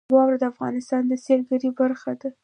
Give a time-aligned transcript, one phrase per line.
[0.13, 2.29] واوره د افغانستان د سیلګرۍ برخه ده.